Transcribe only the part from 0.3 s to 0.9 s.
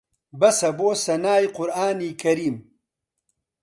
بەسە بۆ